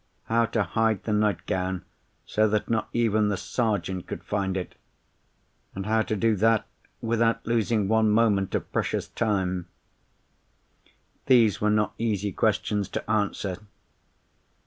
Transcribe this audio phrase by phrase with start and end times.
[0.23, 1.85] How to hide the nightgown
[2.25, 4.73] so that not even the Sergeant could find it?
[5.75, 6.65] and how to do that
[7.01, 13.59] without losing one moment of precious time?—these were not easy questions to answer.